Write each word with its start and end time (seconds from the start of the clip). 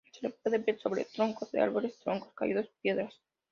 Se 0.13 0.25
lo 0.27 0.33
puede 0.35 0.57
ver 0.57 0.79
sobre 0.79 1.05
troncos 1.05 1.51
de 1.51 1.61
árboles, 1.61 1.95
troncos 1.99 2.33
caídos, 2.33 2.67
piedras. 2.81 3.13